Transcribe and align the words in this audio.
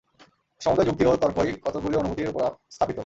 সমুদয় 0.61 0.87
যুক্তি 0.87 1.03
ও 1.05 1.13
তর্কই 1.23 1.51
কতকগুলি 1.65 1.95
অনুভূতির 1.97 2.31
উপর 2.31 2.41
স্থাপিত। 2.69 2.97